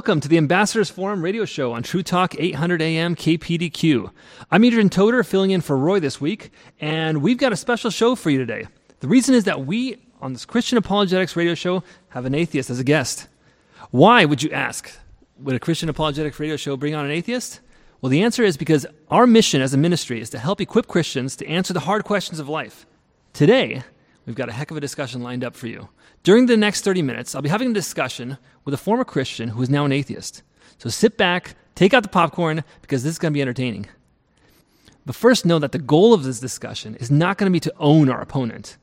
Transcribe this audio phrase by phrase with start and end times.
[0.00, 4.10] Welcome to the Ambassadors Forum radio show on True Talk 800 AM KPDQ.
[4.50, 8.14] I'm Adrian Toder filling in for Roy this week, and we've got a special show
[8.14, 8.66] for you today.
[9.00, 12.80] The reason is that we, on this Christian Apologetics radio show, have an atheist as
[12.80, 13.28] a guest.
[13.90, 14.90] Why, would you ask?
[15.40, 17.60] Would a Christian Apologetics radio show bring on an atheist?
[18.00, 21.36] Well, the answer is because our mission as a ministry is to help equip Christians
[21.36, 22.86] to answer the hard questions of life.
[23.34, 23.82] Today,
[24.24, 25.90] we've got a heck of a discussion lined up for you.
[26.22, 29.62] During the next 30 minutes, I'll be having a discussion with a former Christian who
[29.62, 30.42] is now an atheist.
[30.78, 33.86] So sit back, take out the popcorn, because this is going to be entertaining.
[35.06, 37.72] But first, know that the goal of this discussion is not going to be to
[37.78, 38.76] own our opponent.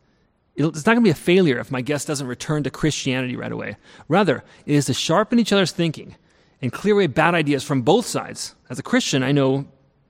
[0.56, 3.52] It's not going to be a failure if my guest doesn't return to Christianity right
[3.52, 3.78] away.
[4.08, 6.16] Rather, it is to sharpen each other's thinking
[6.60, 8.56] and clear away bad ideas from both sides.
[8.68, 9.68] As a Christian, I know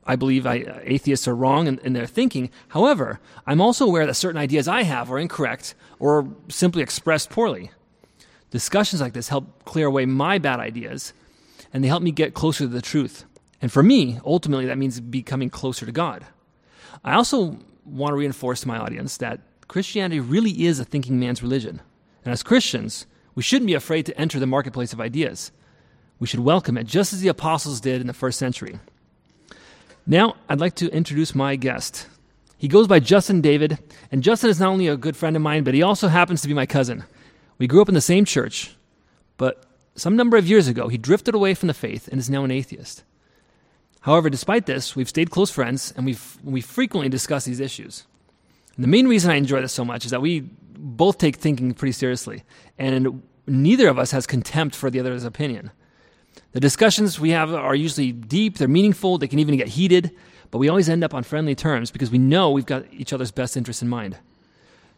[0.08, 2.50] I believe I, atheists are wrong in, in, their thinking.
[2.70, 7.72] However, I'm also aware that certain ideas I have are incorrect or simply expressed poorly.
[8.50, 11.12] Discussions like this help clear away my bad ideas,
[11.74, 13.26] and they help me get closer to the truth.
[13.62, 16.26] And for me, ultimately, that means becoming closer to God.
[17.04, 21.44] I also want to reinforce to my audience that Christianity really is a thinking man's
[21.44, 21.82] religion.
[22.24, 25.52] And as Christians, we shouldn't be afraid to enter the marketplace of ideas.
[26.20, 28.80] We should welcome it just as the apostles did in the first century.
[30.10, 32.08] Now, I'd like to introduce my guest.
[32.58, 33.78] He goes by Justin David,
[34.10, 36.48] and Justin is not only a good friend of mine, but he also happens to
[36.48, 37.04] be my cousin.
[37.58, 38.78] We grew up in the same church,
[39.36, 42.46] but some number of years ago, he drifted away from the faith and is now
[42.46, 43.04] an atheist.
[44.00, 48.06] However, despite this, we've stayed close friends and we've, we frequently discuss these issues.
[48.76, 51.74] And the main reason I enjoy this so much is that we both take thinking
[51.74, 52.46] pretty seriously,
[52.78, 55.72] and neither of us has contempt for the other's opinion.
[56.54, 60.12] The discussions we have are usually deep, they're meaningful, they can even get heated,
[60.50, 63.32] but we always end up on friendly terms because we know we've got each other's
[63.32, 64.18] best interests in mind.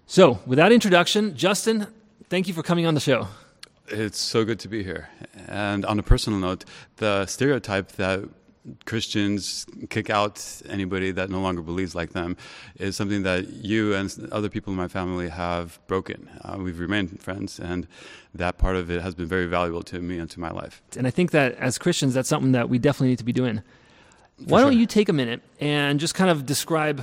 [0.05, 1.87] So, with that introduction, Justin,
[2.29, 3.27] thank you for coming on the show.
[3.87, 5.09] It's so good to be here.
[5.47, 6.65] And on a personal note,
[6.97, 8.23] the stereotype that
[8.85, 12.37] Christians kick out anybody that no longer believes like them
[12.75, 16.29] is something that you and other people in my family have broken.
[16.43, 17.87] Uh, we've remained friends, and
[18.33, 20.81] that part of it has been very valuable to me and to my life.
[20.97, 23.61] And I think that as Christians, that's something that we definitely need to be doing.
[24.37, 27.01] For Why don't you take a minute and just kind of describe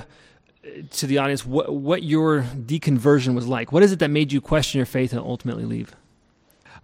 [0.65, 3.71] uh, to the audience what, what your deconversion was like?
[3.71, 5.95] What is it that made you question your faith and ultimately leave?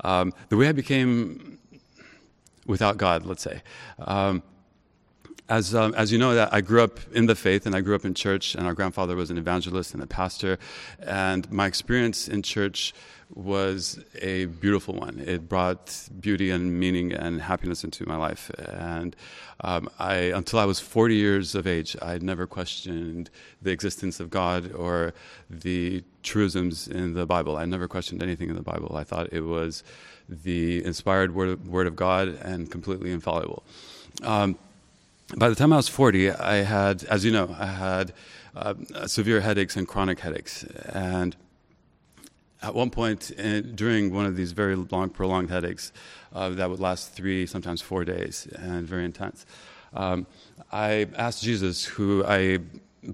[0.03, 1.57] Um, the way I became
[2.65, 3.61] without God, let's say.
[3.99, 4.43] Um,
[5.49, 7.95] as, um, as you know, that I grew up in the faith and I grew
[7.95, 10.57] up in church, and our grandfather was an evangelist and a pastor.
[10.99, 12.93] And my experience in church
[13.35, 15.19] was a beautiful one.
[15.19, 18.51] It brought beauty and meaning and happiness into my life.
[18.59, 19.15] And
[19.61, 23.29] um, I, until I was 40 years of age, I had never questioned
[23.61, 25.13] the existence of God or
[25.49, 27.57] the truisms in the Bible.
[27.57, 28.95] I never questioned anything in the Bible.
[28.95, 29.83] I thought it was
[30.29, 33.63] the inspired word word of God and completely infallible.
[34.21, 34.57] Um,
[35.37, 38.13] by the time I was 40, I had, as you know, I had
[38.55, 38.73] uh,
[39.07, 40.63] severe headaches and chronic headaches.
[40.63, 41.35] And
[42.61, 45.91] at one point in, during one of these very long, prolonged headaches
[46.33, 49.45] uh, that would last three, sometimes four days, and very intense,
[49.93, 50.25] um,
[50.71, 52.59] I asked Jesus, who I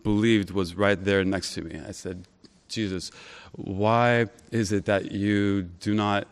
[0.03, 1.81] believed was right there next to me.
[1.85, 2.25] I said,
[2.67, 3.11] Jesus,
[3.53, 6.27] why is it that you do not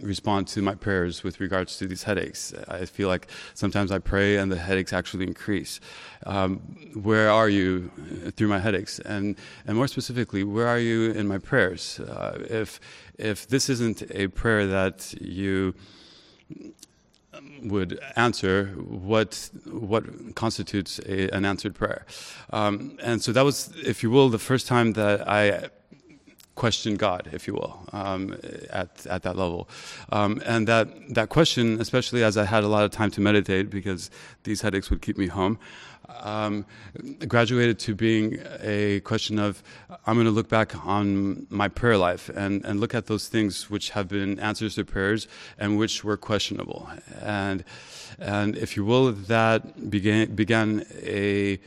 [0.00, 2.52] respond to my prayers with regards to these headaches.
[2.68, 5.80] I feel like sometimes I pray and the headaches actually increase.
[6.26, 6.58] Um,
[6.94, 7.90] where are you
[8.36, 8.98] through my headaches?
[8.98, 12.00] And, and more specifically, where are you in my prayers?
[12.00, 12.80] Uh, if,
[13.18, 15.74] if this isn't a prayer that you
[17.62, 22.06] would answer what what constitutes a, an answered prayer,
[22.50, 25.68] um, and so that was, if you will, the first time that I
[26.54, 28.36] question God, if you will, um,
[28.70, 29.68] at at that level,
[30.10, 33.70] um, and that that question, especially as I had a lot of time to meditate
[33.70, 34.10] because
[34.44, 35.58] these headaches would keep me home,
[36.20, 36.64] um,
[37.26, 39.62] graduated to being a question of
[40.06, 43.70] I'm going to look back on my prayer life and and look at those things
[43.70, 45.26] which have been answers to prayers
[45.58, 46.88] and which were questionable,
[47.20, 47.64] and
[48.18, 51.58] and if you will, that began began a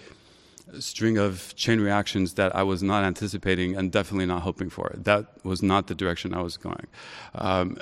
[0.79, 4.91] string of chain reactions that I was not anticipating and definitely not hoping for.
[4.95, 6.87] That was not the direction I was going.
[7.35, 7.77] Um,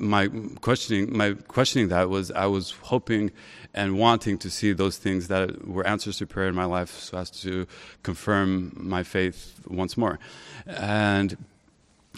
[0.00, 0.28] my
[0.60, 3.32] questioning, my questioning that was I was hoping
[3.72, 7.18] and wanting to see those things that were answers to prayer in my life, so
[7.18, 7.66] as to
[8.02, 10.20] confirm my faith once more.
[10.66, 11.36] And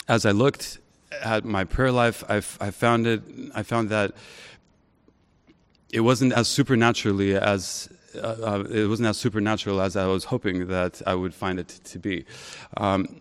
[0.06, 0.78] as I looked
[1.22, 3.22] at my prayer life, I, I found it.
[3.54, 4.12] I found that
[5.90, 10.68] it wasn't as supernaturally as uh, uh, it wasn't as supernatural as I was hoping
[10.68, 12.24] that I would find it to be.
[12.76, 13.20] Um,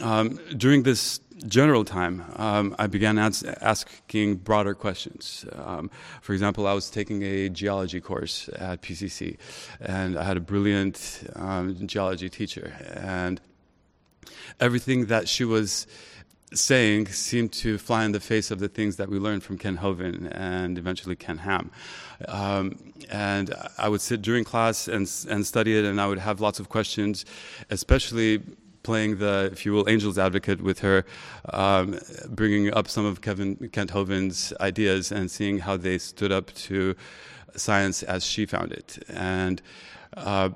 [0.00, 5.44] um, during this general time, um, I began as- asking broader questions.
[5.52, 5.90] Um,
[6.20, 9.36] for example, I was taking a geology course at PCC,
[9.80, 13.40] and I had a brilliant um, geology teacher, and
[14.60, 15.86] everything that she was
[16.54, 19.80] saying seemed to fly in the face of the things that we learned from Kent
[19.80, 21.70] Hovind and eventually Ken Ham.
[22.28, 26.40] Um, and I would sit during class and, and study it, and I would have
[26.40, 27.24] lots of questions,
[27.70, 28.42] especially
[28.82, 31.04] playing the, if you will, angel's advocate with her,
[31.52, 31.98] um,
[32.28, 36.94] bringing up some of Kevin Kent Hovind's ideas and seeing how they stood up to
[37.56, 38.98] science as she found it.
[39.08, 39.60] And
[40.16, 40.50] uh,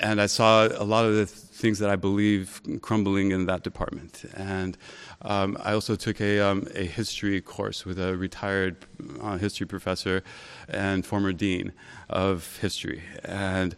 [0.00, 4.24] and I saw a lot of the things that I believe crumbling in that department.
[4.34, 4.78] And
[5.22, 8.76] um, I also took a, um, a history course with a retired
[9.20, 10.22] uh, history professor
[10.68, 11.72] and former dean
[12.08, 13.02] of history.
[13.24, 13.74] And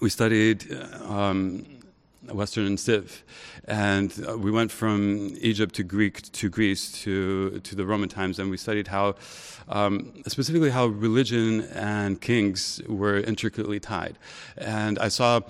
[0.00, 0.72] we studied
[1.04, 1.77] um,
[2.32, 3.24] Western and Civ,
[3.66, 8.38] and uh, we went from Egypt to Greek to Greece to to the Roman times,
[8.38, 9.16] and we studied how,
[9.68, 14.18] um, specifically, how religion and kings were intricately tied,
[14.56, 15.40] and I saw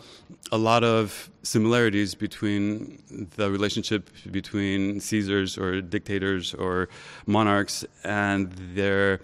[0.53, 3.03] a lot of similarities between
[3.37, 6.89] the relationship between Caesars or dictators or
[7.27, 9.21] monarchs and their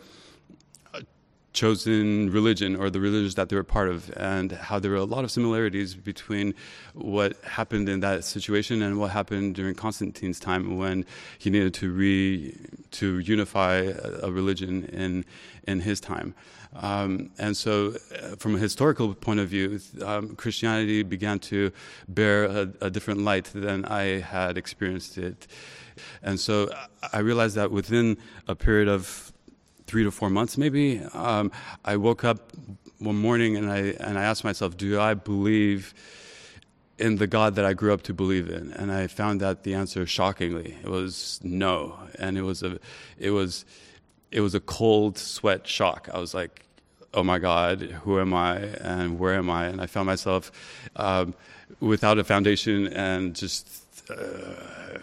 [1.55, 5.05] chosen religion or the religions that they were part of, and how there were a
[5.05, 6.53] lot of similarities between
[6.93, 11.07] what happened in that situation and what happened during Constantine's time when
[11.39, 12.55] he needed to re
[12.91, 13.77] to unify
[14.23, 15.25] a, religion in
[15.67, 16.35] in his time.
[16.77, 21.71] Um, and so, uh, from a historical point of view, um, Christianity began to
[22.09, 25.47] bear a, a different light than I had experienced it.
[26.21, 26.69] And so,
[27.13, 28.17] I realized that within
[28.49, 29.33] a period of
[29.87, 31.51] three to four months, maybe, um,
[31.85, 32.53] I woke up
[32.99, 35.95] one morning and I and I asked myself, do I believe
[36.99, 38.73] in the God that I grew up to believe in?
[38.73, 42.79] And I found that the answer, shockingly, it was no, and it was a
[43.19, 43.65] it was
[44.31, 46.09] it was a cold sweat shock.
[46.13, 46.65] I was like,
[47.13, 49.67] oh my God, who am I and where am I?
[49.67, 50.51] And I found myself
[50.97, 51.35] um,
[51.81, 53.69] without a foundation and just.
[54.11, 54.99] Uh,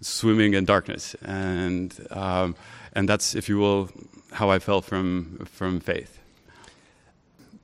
[0.00, 2.54] swimming in darkness, and um,
[2.92, 3.90] and that's, if you will,
[4.34, 6.20] how I fell from from faith.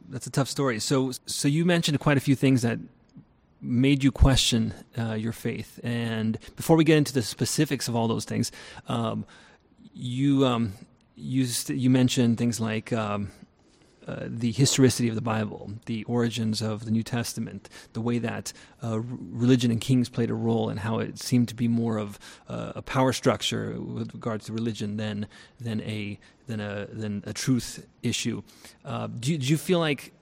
[0.09, 0.81] That's a tough story.
[0.81, 2.81] So, so you mentioned quite a few things that
[3.61, 5.79] made you question uh, your faith.
[5.85, 8.51] And before we get into the specifics of all those things,
[8.89, 9.25] um,
[9.95, 10.73] you um,
[11.17, 13.31] you you mentioned things like um,
[14.07, 18.53] uh, the historicity of the Bible, the origins of the New Testament, the way that
[18.83, 22.19] uh, religion and kings played a role, and how it seemed to be more of
[22.49, 25.27] uh, a power structure with regards to religion than
[25.61, 28.43] than a than a than a truth issue.
[28.85, 30.13] Uh, do, do you feel like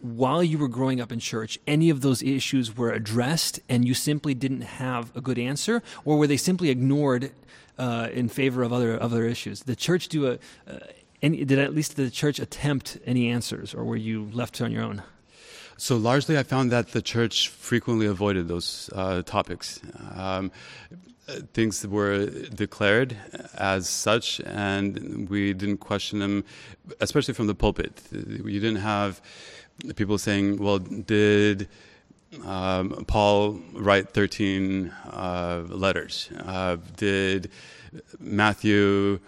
[0.00, 3.94] while you were growing up in church, any of those issues were addressed, and you
[3.94, 7.32] simply didn't have a good answer, or were they simply ignored
[7.78, 9.64] uh, in favor of other other issues?
[9.64, 10.38] The church do a,
[11.22, 14.82] any, did at least the church attempt any answers, or were you left on your
[14.82, 15.02] own?
[15.76, 19.80] So largely, I found that the church frequently avoided those uh, topics.
[20.14, 20.50] Um,
[21.52, 23.16] things were declared
[23.54, 26.44] as such, and we didn't question them,
[27.00, 28.02] especially from the pulpit.
[28.10, 29.20] You didn't have
[29.96, 31.68] people saying, "Well, did."
[32.44, 36.28] Um, Paul write 13 uh, letters?
[36.44, 37.50] Uh, did
[38.20, 39.20] Matthew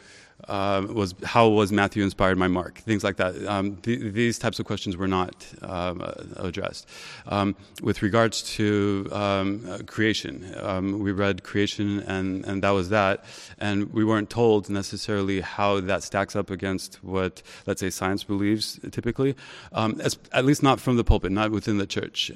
[0.48, 2.78] uh, was how was Matthew inspired by Mark?
[2.78, 3.44] Things like that.
[3.46, 6.88] Um, th- these types of questions were not um, uh, addressed.
[7.26, 12.88] Um, with regards to um, uh, creation, um, we read creation, and, and that was
[12.90, 13.24] that,
[13.58, 18.80] and we weren't told necessarily how that stacks up against what, let's say, science believes
[18.90, 19.36] typically.
[19.72, 22.30] Um, as, at least not from the pulpit, not within the church.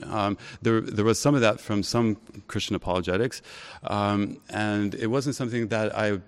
[0.63, 2.17] there, there was some of that from some
[2.49, 3.43] Christian apologetics,
[3.83, 6.21] and it wasn't something that I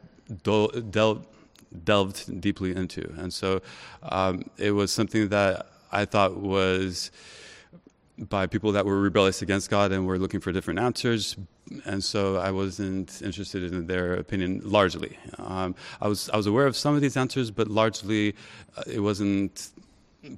[0.42, 1.26] do- dealt
[1.84, 3.12] delved deeply into.
[3.18, 3.62] And so
[4.02, 7.10] um, it was something that I thought was
[8.18, 11.36] by people that were rebellious against God and were looking for different answers.
[11.84, 15.18] And so I wasn't interested in their opinion largely.
[15.38, 18.34] Um, I was I was aware of some of these answers, but largely
[18.76, 19.70] uh, it wasn't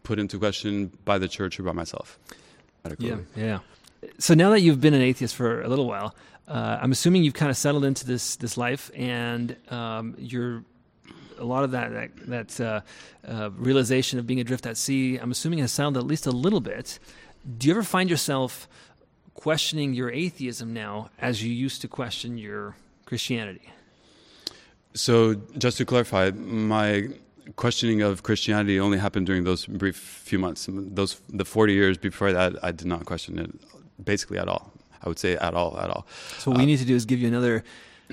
[0.03, 2.19] put into question by the church or by myself.
[2.99, 3.59] Yeah, yeah.
[4.19, 6.15] So now that you've been an atheist for a little while,
[6.47, 10.65] uh, I'm assuming you've kind of settled into this this life, and um, you're
[11.39, 12.81] a lot of that that, that uh,
[13.27, 16.61] uh, realization of being adrift at sea, I'm assuming has sounded at least a little
[16.61, 16.99] bit.
[17.57, 18.69] Do you ever find yourself
[19.35, 22.77] questioning your atheism now as you used to question your
[23.07, 23.73] Christianity?
[24.95, 27.09] So, just to clarify, my
[27.57, 30.69] questioning of Christianity only happened during those brief few months.
[30.69, 33.51] Those the 40 years before that, I did not question it
[34.05, 34.73] basically at all.
[35.03, 36.07] I would say at all, at all.
[36.39, 37.63] So what we need to do is give you another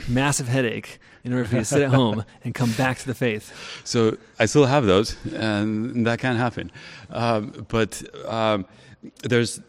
[0.07, 3.15] massive headache in order for you to sit at home and come back to the
[3.15, 3.53] faith.
[3.83, 6.71] So I still have those, and that can't happen.
[7.09, 8.65] Um, but um,
[9.23, 9.59] there's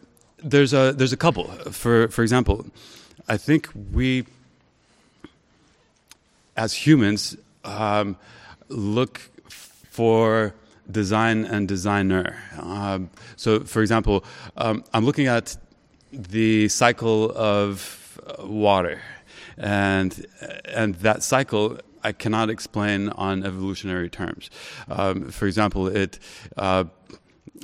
[0.43, 1.45] there's a there's a couple.
[1.71, 2.65] For for example,
[3.27, 4.25] I think we
[6.55, 8.17] as humans um,
[8.69, 10.53] look for
[10.89, 12.37] design and designer.
[12.59, 14.23] Um, so, for example,
[14.55, 15.57] um, I'm looking at
[16.11, 19.01] the cycle of water,
[19.57, 20.25] and
[20.65, 24.49] and that cycle I cannot explain on evolutionary terms.
[24.87, 26.19] Um, for example, it.
[26.55, 26.85] Uh,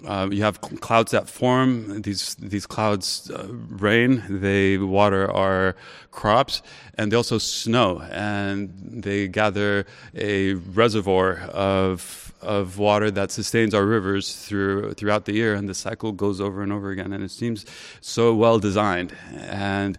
[0.06, 2.02] uh, you have clouds that form.
[2.02, 4.24] These these clouds uh, rain.
[4.30, 5.76] They water our
[6.12, 6.62] crops,
[6.98, 8.74] and they also snow, and
[9.04, 9.86] they gather
[10.16, 15.74] a reservoir of of water that sustains our rivers through throughout the year, and the
[15.74, 17.14] cycle goes over and over again.
[17.14, 17.66] And it seems
[18.02, 19.16] so well designed.
[19.38, 19.98] And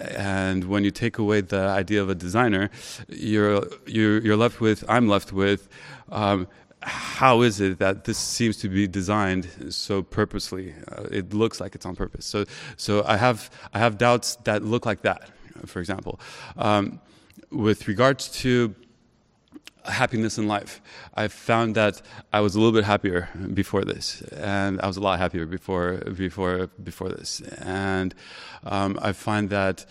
[0.00, 2.70] and when you take away the idea of a designer,
[3.08, 4.84] you're you're, you're left with.
[4.88, 5.68] I'm left with.
[6.10, 6.48] Um,
[6.84, 10.74] how is it that this seems to be designed so purposely?
[10.90, 12.26] Uh, it looks like it's on purpose.
[12.26, 12.44] So,
[12.76, 15.30] so I have I have doubts that look like that.
[15.66, 16.20] For example,
[16.56, 17.00] um,
[17.50, 18.74] with regards to
[19.84, 20.80] happiness in life,
[21.14, 25.00] I found that I was a little bit happier before this, and I was a
[25.00, 28.14] lot happier before before before this, and
[28.64, 29.86] um, I find that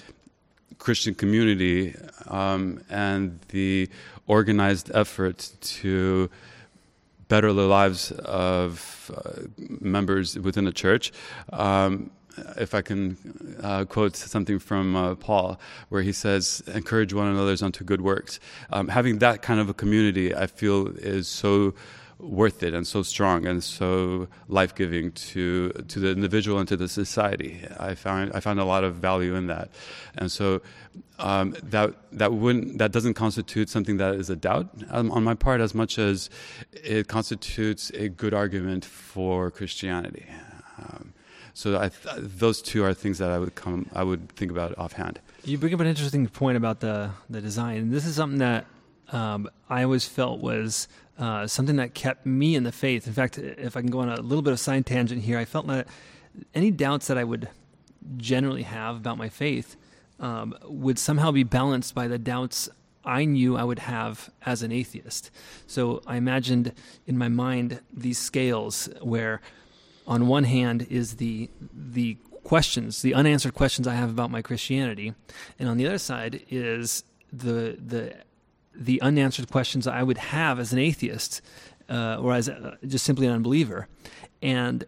[0.77, 1.95] Christian community
[2.27, 3.89] um, and the
[4.27, 6.29] organized effort to
[7.33, 8.11] better the lives
[8.51, 9.47] of uh,
[9.97, 11.11] members within the church.
[11.51, 12.11] Um,
[12.57, 13.17] if I can
[13.63, 15.59] uh, quote something from uh, Paul,
[15.89, 18.39] where he says, "Encourage one another unto good works."
[18.75, 20.79] Um, having that kind of a community, I feel,
[21.15, 21.73] is so
[22.19, 26.77] worth it and so strong and so life giving to to the individual and to
[26.77, 27.61] the society.
[27.79, 29.69] I found I found a lot of value in that,
[30.15, 30.61] and so
[31.19, 35.33] um, that that wouldn't that doesn't constitute something that is a doubt um, on my
[35.33, 36.29] part as much as
[36.71, 40.25] it constitutes a good argument for Christianity.
[40.77, 41.13] Um,
[41.53, 45.19] so I, those two are things that I would come I would think about offhand.
[45.43, 47.91] You bring up an interesting point about the the design.
[47.91, 48.65] This is something that
[49.11, 53.07] um, I always felt was uh, something that kept me in the faith.
[53.07, 55.45] In fact, if I can go on a little bit of side tangent here, I
[55.45, 55.87] felt that
[56.53, 57.49] any doubts that I would
[58.17, 59.75] generally have about my faith
[60.19, 62.69] um, would somehow be balanced by the doubts
[63.05, 65.29] I knew I would have as an atheist.
[65.67, 66.73] So I imagined
[67.05, 69.41] in my mind these scales where,
[70.07, 75.13] on one hand, is the the questions, the unanswered questions I have about my Christianity,
[75.59, 78.15] and on the other side is the the
[78.75, 81.41] the unanswered questions I would have as an atheist
[81.89, 83.87] uh, or as a, just simply an unbeliever.
[84.41, 84.85] And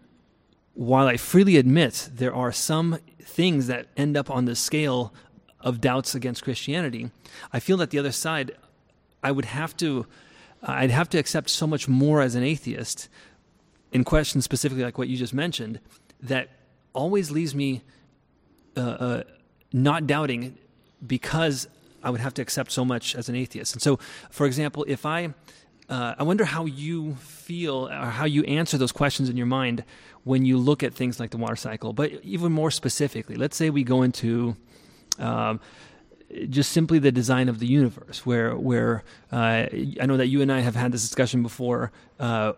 [0.74, 5.14] while I freely admit there are some things that end up on the scale
[5.62, 7.12] of doubts against Christianity,
[7.52, 8.52] I feel that the other side,
[9.24, 10.06] I would have to,
[10.62, 13.10] I'd have to accept so much more as an atheist
[13.92, 15.80] in questions specifically like what you just mentioned
[16.22, 16.50] that
[16.94, 17.82] always leaves me
[18.76, 19.24] uh, uh,
[19.72, 20.58] not doubting
[21.06, 21.68] because
[22.06, 23.74] I would have to accept so much as an atheist.
[23.74, 23.98] And so,
[24.30, 25.34] for example, if I,
[25.90, 29.84] uh, I wonder how you feel or how you answer those questions in your mind
[30.24, 31.94] when you look at things like the water cycle.
[31.94, 34.56] But even more specifically, let's say we go into
[35.20, 35.60] um,
[36.50, 39.68] just simply the design of the universe, where where uh,
[40.02, 41.92] I know that you and I have had this discussion before.
[42.20, 42.54] Uh,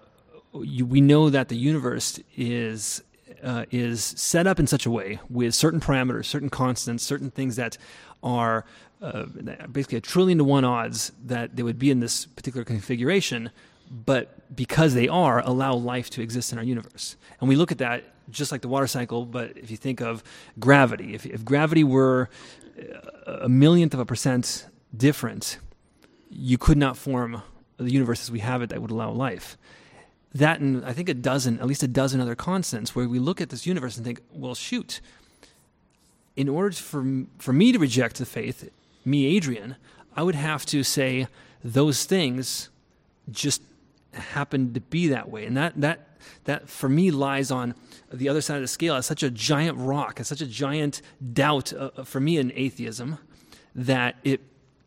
[0.61, 3.03] you, we know that the universe is
[3.43, 7.55] uh, is set up in such a way with certain parameters, certain constants, certain things
[7.57, 7.77] that
[8.23, 8.65] are
[9.01, 9.25] uh,
[9.71, 13.51] basically a trillion to one odds that they would be in this particular configuration,
[13.89, 17.15] but because they are, allow life to exist in our universe.
[17.39, 20.23] And we look at that just like the water cycle, but if you think of
[20.59, 22.29] gravity, if, if gravity were
[23.25, 25.59] a millionth of a percent different,
[26.29, 27.41] you could not form
[27.77, 29.57] the universe as we have it that would allow life.
[30.33, 33.39] That and I think a dozen, at least a dozen other constants, where we look
[33.39, 34.99] at this universe and think, well, shoot,
[36.35, 38.69] in order for, for me to reject the faith,
[39.07, 39.75] me, Adrian,
[40.15, 41.27] I would have to say
[41.63, 42.69] those things
[43.31, 43.61] just
[44.13, 45.45] happen to be that way.
[45.45, 47.75] And that, that, that for me lies on
[48.11, 51.01] the other side of the scale as such a giant rock, as such a giant
[51.33, 53.17] doubt uh, uh for me in atheism
[53.75, 54.41] that it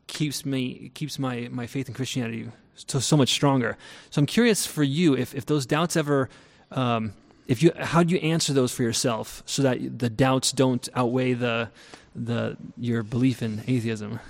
[0.07, 3.77] keeps me keeps my, my faith in Christianity so, so much stronger.
[4.11, 6.29] So I'm curious for you if, if those doubts ever
[6.73, 7.13] um,
[7.51, 11.35] if you how do you answer those for yourself so that the doubts don't outweigh
[11.35, 11.69] the
[12.15, 14.21] the your belief in atheism?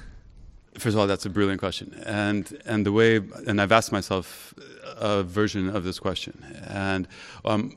[0.79, 4.55] First of all, that's a brilliant question, and and the way and I've asked myself
[4.97, 7.07] a version of this question, and
[7.45, 7.77] um,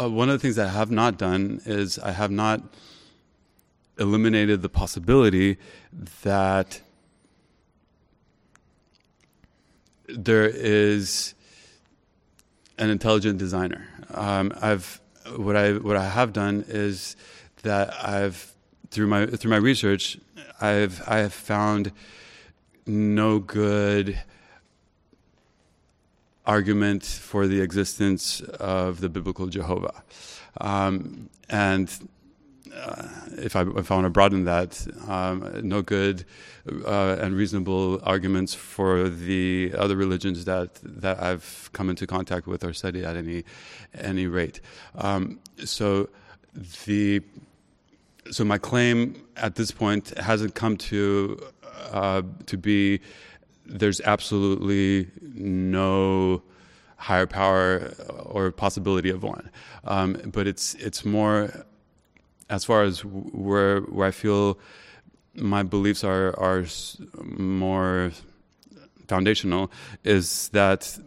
[0.00, 2.62] uh, one of the things that I have not done is I have not
[3.98, 5.58] eliminated the possibility
[6.22, 6.80] that
[10.08, 11.34] there is
[12.78, 13.88] an intelligent designer.
[14.12, 15.00] Um, I've
[15.36, 17.16] what I what I have done is
[17.62, 18.52] that I've
[18.90, 20.18] through my through my research
[20.60, 21.92] I've I have found
[22.86, 24.22] no good
[26.46, 30.02] argument for the existence of the biblical Jehovah,
[30.60, 31.90] um, and
[32.76, 36.24] uh, if I if I want to broaden that, um, no good
[36.84, 42.64] uh, and reasonable arguments for the other religions that that I've come into contact with
[42.64, 43.44] or studied at any
[43.94, 44.60] any rate.
[44.96, 46.08] Um, so
[46.84, 47.22] the
[48.30, 51.40] so my claim at this point hasn't come to
[51.92, 53.00] uh, to be
[53.64, 56.42] there's absolutely no
[56.96, 57.92] higher power
[58.24, 59.50] or possibility of one,
[59.84, 61.66] um, but it's it's more
[62.48, 64.58] as far as where where I feel
[65.34, 66.64] my beliefs are are
[67.24, 68.12] more
[69.06, 69.70] foundational
[70.04, 70.98] is that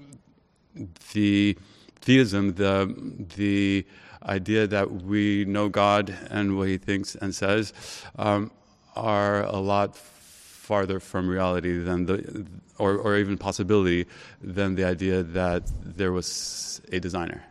[1.13, 1.57] the
[2.01, 2.93] theism, the
[3.35, 3.85] the
[4.23, 7.73] idea that we know God and what He thinks and says,
[8.17, 8.51] um,
[8.95, 12.45] are a lot farther from reality than the,
[12.77, 14.05] or, or even possibility
[14.41, 17.43] than the idea that there was a designer.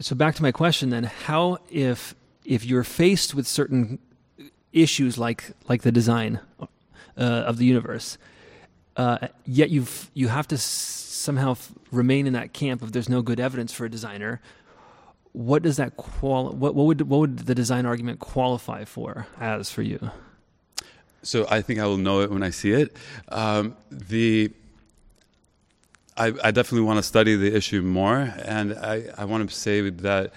[0.00, 2.14] So back to my question then: How if
[2.46, 3.98] if you're faced with certain
[4.72, 6.66] issues like like the design uh,
[7.16, 8.18] of the universe,
[8.96, 13.22] uh, yet you've you have to somehow f- remain in that camp of there's no
[13.22, 14.40] good evidence for a designer.
[15.32, 16.50] What does that qual?
[16.52, 20.10] What, what would what would the design argument qualify for as for you?
[21.22, 22.96] So I think I will know it when I see it.
[23.28, 24.52] Um, the
[26.16, 29.90] I, I, definitely want to study the issue more, and I, I want to say
[29.90, 30.32] that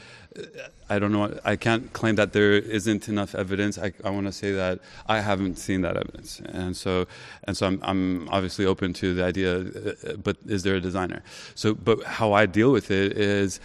[0.89, 1.39] I don't know.
[1.45, 3.78] I can't claim that there isn't enough evidence.
[3.78, 7.08] I, I want to say that I haven't seen that evidence, and so
[7.43, 9.60] and so I'm, I'm obviously open to the idea.
[9.60, 11.21] Uh, but is there a designer?
[11.56, 13.60] So, but how I deal with it is,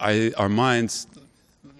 [0.00, 1.06] I our minds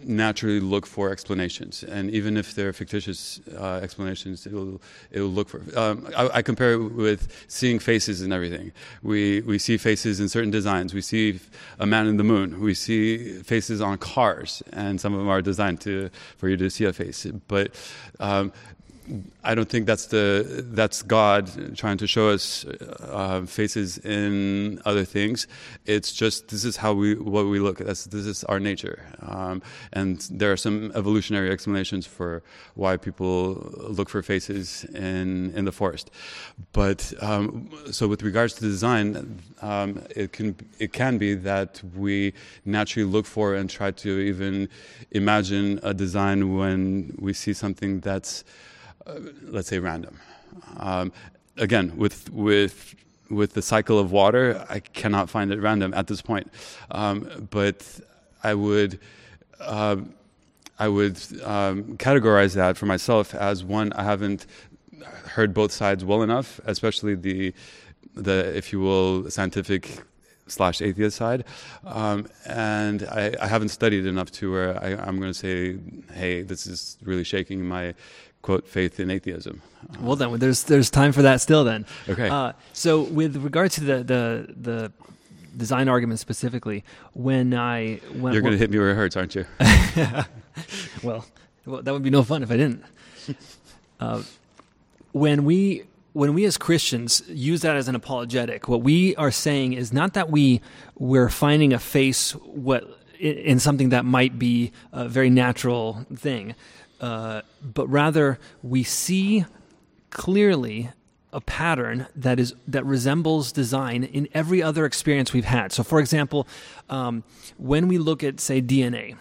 [0.06, 5.62] naturally look for explanations, and even if they're fictitious uh, explanations, it'll it'll look for.
[5.76, 8.72] Um, I, I, compare it with seeing faces and everything.
[9.02, 10.94] We we see faces in certain designs.
[10.94, 11.40] We see
[11.78, 12.60] a man in the moon.
[12.60, 16.70] We see faces on cars, and some of them are designed to for you to
[16.70, 17.26] see a face.
[17.48, 17.74] But
[18.20, 18.52] um,
[19.42, 25.04] I don't think that's the that's God trying to show us uh, faces in other
[25.04, 25.46] things.
[25.84, 27.78] It's just this is how we what we look.
[27.78, 29.60] That's this is our nature, um,
[29.92, 32.42] and there are some evolutionary explanations for
[32.74, 36.10] why people look for faces in in the forest.
[36.72, 42.32] But um, so with regards to design, um, it can it can be that we
[42.64, 44.70] naturally look for and try to even
[45.10, 48.44] imagine a design when we see something that's
[49.06, 50.18] uh, let's say random.
[50.78, 51.12] Um,
[51.56, 52.94] again, with with
[53.30, 56.50] with the cycle of water, I cannot find it random at this point.
[56.90, 58.00] Um, but
[58.42, 58.98] I would.
[59.60, 59.96] Uh,
[60.76, 64.44] I would um, categorize that for myself as one I haven't
[65.26, 67.54] heard both sides well enough, especially the
[68.14, 70.00] the if you will scientific
[70.46, 71.44] slash atheist side,
[71.84, 75.78] um, and I, I, haven't studied enough to where I, am going to say,
[76.12, 77.94] hey, this is really shaking my
[78.44, 79.62] quote faith in atheism.
[80.00, 81.64] well, then there's there's time for that still.
[81.64, 82.28] Then okay.
[82.28, 84.92] Uh, so with regard to the the the
[85.56, 89.34] design argument specifically, when I when you're going to hit me where it hurts, aren't
[89.34, 89.46] you?
[91.02, 91.24] well,
[91.64, 92.84] well, that would be no fun if I didn't.
[93.98, 94.22] Uh,
[95.12, 99.72] when we when we as Christians use that as an apologetic, what we are saying
[99.72, 100.60] is not that we
[100.98, 102.84] we're finding a face what
[103.18, 106.54] in something that might be a very natural thing,
[107.04, 109.44] uh, but rather we see
[110.08, 110.88] clearly
[111.34, 115.70] a pattern that is that resembles design in every other experience we've had.
[115.70, 116.48] So, for example,
[116.88, 117.22] um,
[117.58, 119.18] when we look at say DNA,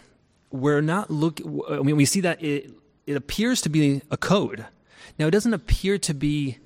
[0.50, 1.41] we're not look.
[1.69, 2.72] I mean, we see that it
[3.06, 4.65] it appears to be a code.
[5.19, 6.60] Now, it doesn't appear to be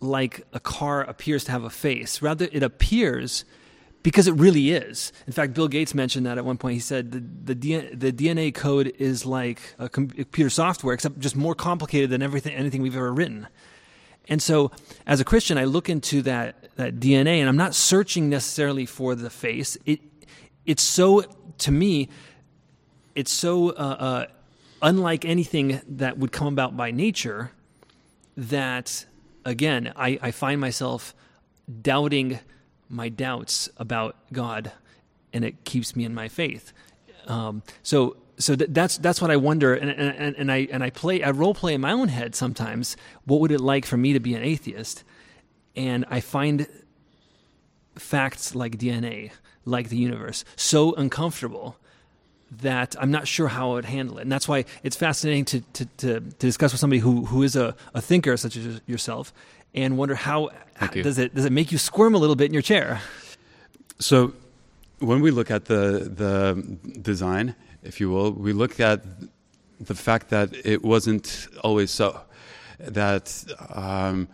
[0.00, 2.20] like a car appears to have a face.
[2.20, 3.44] Rather, it appears
[4.06, 5.12] because it really is.
[5.26, 6.74] In fact, Bill Gates mentioned that at one point.
[6.74, 11.56] He said the the, the DNA code is like a computer software, except just more
[11.56, 13.48] complicated than everything anything we've ever written.
[14.28, 14.70] And so,
[15.08, 19.16] as a Christian, I look into that that DNA, and I'm not searching necessarily for
[19.16, 19.76] the face.
[19.86, 19.98] It
[20.64, 21.24] it's so
[21.58, 22.08] to me,
[23.16, 24.26] it's so uh, uh,
[24.82, 27.50] unlike anything that would come about by nature
[28.36, 29.04] that
[29.44, 31.12] again I, I find myself
[31.82, 32.38] doubting
[32.88, 34.72] my doubts about God
[35.32, 36.72] and it keeps me in my faith.
[37.26, 40.90] Um, so so th- that's that's what I wonder, and, and and I and I
[40.90, 42.96] play I role play in my own head sometimes.
[43.24, 45.04] What would it like for me to be an atheist?
[45.74, 46.66] And I find
[47.96, 49.32] facts like DNA,
[49.64, 51.76] like the universe, so uncomfortable
[52.50, 54.22] that I'm not sure how I would handle it.
[54.22, 57.56] And that's why it's fascinating to, to, to, to discuss with somebody who, who is
[57.56, 59.32] a, a thinker such as yourself
[59.76, 60.50] and wonder how,
[60.92, 63.00] does it does it make you squirm a little bit in your chair?
[63.98, 64.32] So
[64.98, 69.02] when we look at the the design, if you will, we look at
[69.78, 72.20] the fact that it wasn't always so.
[72.78, 74.28] That um,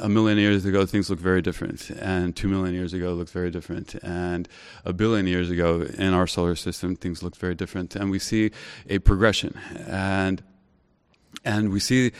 [0.00, 3.50] a million years ago things looked very different, and two million years ago looked very
[3.50, 4.48] different, and
[4.84, 8.50] a billion years ago in our solar system things looked very different, and we see
[8.88, 10.42] a progression and
[11.44, 12.12] and we see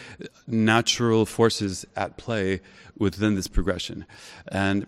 [0.47, 2.61] natural forces at play
[2.97, 4.05] within this progression
[4.49, 4.87] and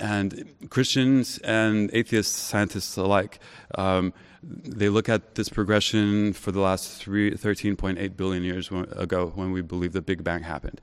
[0.00, 3.38] and Christians and atheist scientists alike,
[3.76, 4.12] um,
[4.42, 9.92] they look at this progression for the last 13.8 billion years ago when we believe
[9.92, 10.80] the Big Bang happened.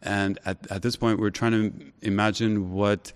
[0.00, 3.12] And at, at this point, we're trying to imagine what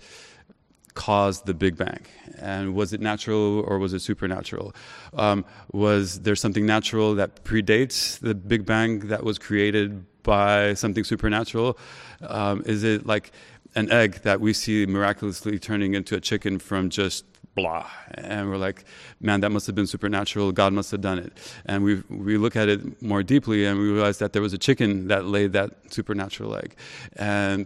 [0.99, 2.03] caused the Big Bang?
[2.37, 4.75] And was it natural or was it supernatural?
[5.13, 11.05] Um, was there something natural that predates the Big Bang that was created by something
[11.05, 11.77] supernatural?
[12.21, 13.31] Um, is it like
[13.75, 17.23] an egg that we see miraculously turning into a chicken from just
[17.55, 18.85] blah and we're like
[19.19, 21.33] man that must have been supernatural god must have done it
[21.65, 24.57] and we we look at it more deeply and we realize that there was a
[24.57, 26.75] chicken that laid that supernatural egg
[27.13, 27.65] and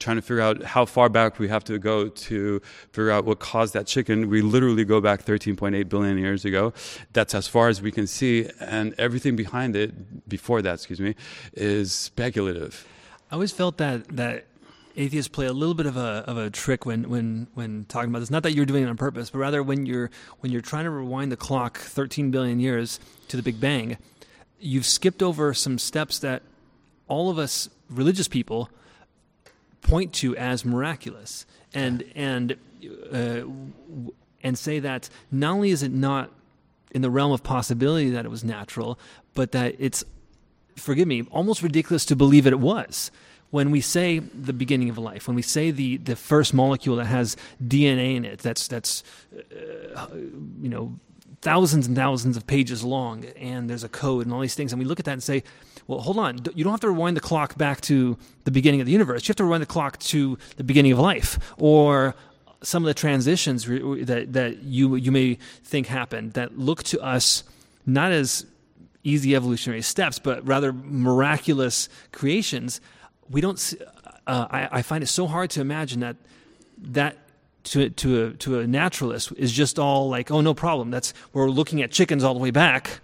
[0.00, 2.60] trying to figure out how far back we have to go to
[2.90, 4.28] figure out what caused that chicken.
[4.28, 6.72] We literally go back 13.8 billion years ago.
[7.12, 11.14] That's as far as we can see, and everything behind it, before that, excuse me,
[11.52, 12.86] is speculative.
[13.30, 14.46] I always felt that that
[14.96, 18.20] atheists play a little bit of a of a trick when when when talking about
[18.20, 18.30] this.
[18.30, 20.10] Not that you're doing it on purpose, but rather when you're
[20.40, 23.98] when you're trying to rewind the clock 13 billion years to the Big Bang,
[24.58, 26.42] you've skipped over some steps that
[27.06, 28.70] all of us religious people
[29.82, 32.56] point to as miraculous, and and
[33.12, 33.42] uh,
[34.42, 36.30] and say that not only is it not
[36.92, 38.98] in the realm of possibility that it was natural,
[39.34, 40.04] but that it's
[40.76, 43.10] forgive me, almost ridiculous to believe it was.
[43.50, 47.06] When we say the beginning of life, when we say the, the first molecule that
[47.06, 49.02] has DNA in it, that's that's
[49.34, 50.94] uh, you know
[51.42, 54.78] thousands and thousands of pages long, and there's a code and all these things, and
[54.78, 55.42] we look at that and say,
[55.90, 58.86] well, hold on, you don't have to rewind the clock back to the beginning of
[58.86, 59.26] the universe.
[59.26, 62.14] You have to rewind the clock to the beginning of life, or
[62.62, 67.42] some of the transitions that that you you may think happened that look to us
[67.86, 68.46] not as
[69.02, 72.80] easy evolutionary steps, but rather miraculous creations
[73.28, 73.58] we don't.
[73.58, 73.78] See,
[74.28, 76.16] uh, I, I find it so hard to imagine that
[76.78, 77.16] that
[77.64, 80.92] to to a to a naturalist is just all like, oh, no problem.
[80.92, 83.00] That's we're looking at chickens all the way back.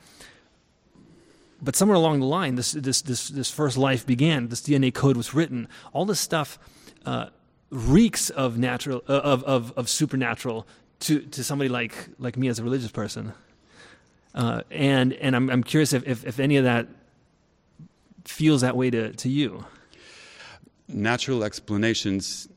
[1.61, 4.49] But somewhere along the line, this this this this first life began.
[4.49, 5.69] This DNA code was written.
[5.93, 6.59] All this stuff
[7.05, 7.27] uh,
[7.71, 10.67] reeks of natural uh, of, of of supernatural
[11.01, 13.33] to to somebody like like me as a religious person.
[14.35, 16.89] Uh, and and I'm I'm curious if, if if any of that
[18.25, 19.65] feels that way to to you
[20.89, 22.49] natural explanations,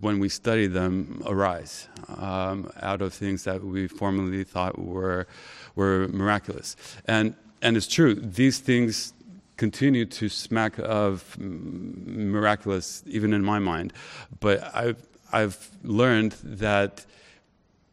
[0.00, 5.26] when we study them, arise um, out of things that we formerly thought were
[5.74, 6.76] were miraculous.
[7.04, 9.12] And and it's true; these things
[9.56, 13.92] continue to smack of miraculous, even in my mind.
[14.40, 17.04] But I've I've learned that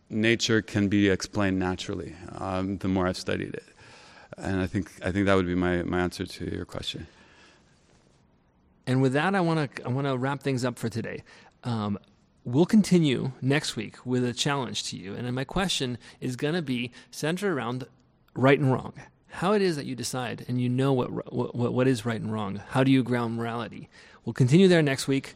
[0.09, 2.15] nature can be explained naturally.
[2.37, 3.65] Um, the more I've studied it,
[4.37, 7.07] and I think I think that would be my, my answer to your question.
[8.87, 11.23] And with that, I want to I want to wrap things up for today.
[11.63, 11.97] Um,
[12.43, 16.61] we'll continue next week with a challenge to you, and my question is going to
[16.61, 17.87] be centered around
[18.35, 18.93] right and wrong.
[19.35, 22.31] How it is that you decide and you know what, what what is right and
[22.31, 22.61] wrong.
[22.69, 23.89] How do you ground morality?
[24.23, 25.35] We'll continue there next week.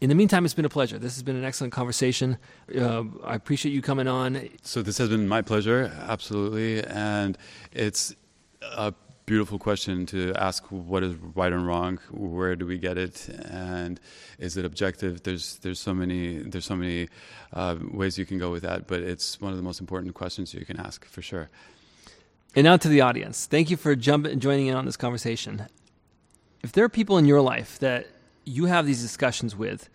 [0.00, 0.96] In the meantime, it's been a pleasure.
[0.96, 2.38] This has been an excellent conversation.
[2.78, 4.48] Uh, I appreciate you coming on.
[4.62, 7.36] So this has been my pleasure, absolutely, and
[7.72, 8.14] it's
[8.62, 8.94] a
[9.26, 13.98] beautiful question to ask what is right and wrong where do we get it and
[14.38, 17.08] is it objective there's there's so many there's so many
[17.54, 20.52] uh, ways you can go with that but it's one of the most important questions
[20.52, 21.48] you can ask for sure
[22.54, 25.66] and now to the audience thank you for jumping joining in on this conversation
[26.62, 28.06] if there are people in your life that
[28.44, 29.88] you have these discussions with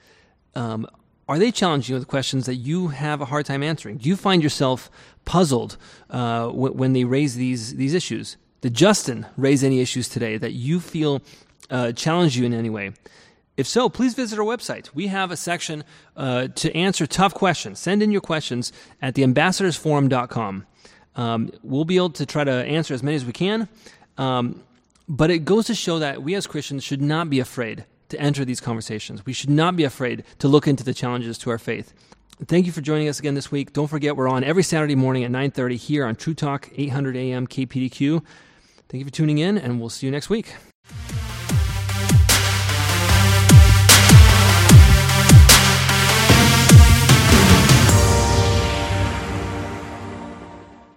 [0.56, 0.88] um,
[1.30, 3.98] are they challenging you with questions that you have a hard time answering?
[3.98, 4.90] Do you find yourself
[5.26, 5.78] puzzled
[6.10, 8.36] uh, w- when they raise these these issues?
[8.62, 11.22] Did Justin raise any issues today that you feel
[11.70, 12.94] uh, challenge you in any way?
[13.58, 14.90] If so, please visit our website.
[14.96, 15.84] We have a section
[16.18, 17.78] uh, to answer tough questions.
[17.78, 20.66] Send in your questions at theambassadorsforum.com.
[21.16, 23.68] Um, we'll be able to try to answer as many as we can.
[24.18, 24.64] Um,
[25.08, 28.46] but it goes to show that we as Christians should not be afraid to enter
[28.46, 29.26] these conversations.
[29.26, 31.94] We should not be afraid to look into the challenges to our faith.
[32.46, 33.74] Thank you for joining us again this week.
[33.74, 37.48] Don't forget we're on every Saturday morning at 9:30 here on True Talk 800 AM
[37.48, 38.24] KPDQ.
[38.88, 40.54] Thank you for tuning in and we'll see you next week.